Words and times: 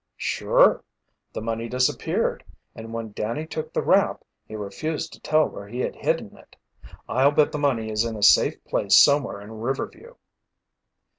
"Sure. 0.17 0.83
The 1.31 1.43
money 1.43 1.69
disappeared, 1.69 2.43
and 2.73 2.91
when 2.91 3.11
Danny 3.11 3.45
took 3.45 3.71
the 3.71 3.83
rap, 3.83 4.23
he 4.47 4.55
refused 4.55 5.13
to 5.13 5.19
tell 5.19 5.45
where 5.47 5.67
he 5.67 5.79
had 5.81 5.95
hidden 5.95 6.35
it. 6.35 6.55
I'll 7.07 7.29
bet 7.29 7.51
the 7.51 7.59
money 7.59 7.91
is 7.91 8.03
in 8.03 8.15
a 8.15 8.23
safe 8.23 8.63
place 8.63 8.97
somewhere 8.97 9.39
in 9.39 9.59
Riverview." 9.59 10.15